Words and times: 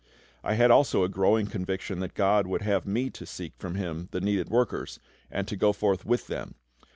I 0.43 0.55
had 0.55 0.71
also 0.71 1.03
a 1.03 1.09
growing 1.09 1.45
conviction 1.45 1.99
that 1.99 2.15
GOD 2.15 2.47
would 2.47 2.63
have 2.63 2.87
me 2.87 3.11
to 3.11 3.23
seek 3.23 3.53
from 3.59 3.75
Him 3.75 4.07
the 4.09 4.19
needed 4.19 4.49
workers, 4.49 4.99
and 5.29 5.47
to 5.47 5.55
go 5.55 5.73
forth 5.73 6.07
with 6.07 6.25
them. 6.25 6.55